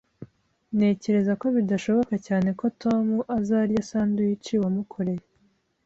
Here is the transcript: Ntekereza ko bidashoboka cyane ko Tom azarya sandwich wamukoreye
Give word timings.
Ntekereza 0.75 1.33
ko 1.41 1.45
bidashoboka 1.55 2.15
cyane 2.27 2.49
ko 2.59 2.65
Tom 2.81 3.05
azarya 3.37 3.81
sandwich 3.89 4.47
wamukoreye 4.63 5.25